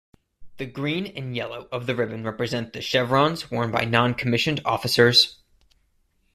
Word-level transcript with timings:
The 0.57 0.65
green 0.65 1.05
and 1.05 1.35
yellow 1.35 1.67
of 1.71 1.85
the 1.85 1.93
ribbon 1.93 2.23
represent 2.23 2.73
the 2.73 2.81
chevrons 2.81 3.51
worn 3.51 3.69
by 3.69 3.85
noncommissioned 3.85 4.59
officers. 4.65 5.37